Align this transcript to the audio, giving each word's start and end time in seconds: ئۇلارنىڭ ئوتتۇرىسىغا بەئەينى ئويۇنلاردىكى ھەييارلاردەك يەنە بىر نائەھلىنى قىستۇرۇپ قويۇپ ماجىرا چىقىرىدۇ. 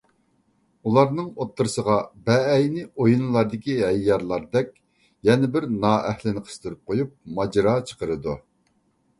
ئۇلارنىڭ 0.89 1.27
ئوتتۇرىسىغا 1.43 1.97
بەئەينى 2.29 2.85
ئويۇنلاردىكى 3.03 3.75
ھەييارلاردەك 3.81 4.73
يەنە 5.29 5.51
بىر 5.57 5.69
نائەھلىنى 5.85 6.45
قىستۇرۇپ 6.49 6.83
قويۇپ 6.93 7.13
ماجىرا 7.37 7.77
چىقىرىدۇ. 7.93 8.37